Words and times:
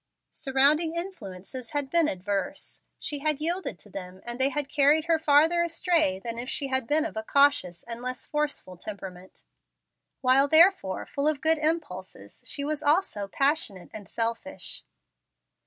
Surrounding 0.31 0.95
influences 0.95 1.69
had 1.77 1.91
been 1.91 2.07
adverse. 2.07 2.81
She 2.99 3.19
had 3.19 3.39
yielded 3.39 3.77
to 3.77 3.89
them, 3.91 4.19
and 4.25 4.39
they 4.39 4.49
had 4.49 4.67
carried 4.67 5.05
her 5.05 5.19
farther 5.19 5.61
astray 5.63 6.17
than 6.17 6.39
if 6.39 6.49
she 6.49 6.69
had 6.69 6.87
been 6.87 7.05
of 7.05 7.15
a 7.15 7.21
cautious 7.21 7.83
and 7.83 8.01
less 8.01 8.25
forceful 8.25 8.77
temperament. 8.77 9.43
While 10.21 10.47
therefore 10.47 11.05
full 11.05 11.27
of 11.27 11.39
good 11.39 11.59
impulses, 11.59 12.41
she 12.47 12.63
was 12.63 12.81
also 12.81 13.27
passionate 13.27 13.91
and 13.93 14.09
selfish. 14.09 14.83